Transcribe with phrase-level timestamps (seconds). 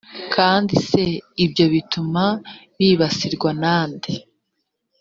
[0.35, 1.03] kandi se
[1.45, 2.23] ibyo bituma
[2.79, 4.13] bibasirwa na nde?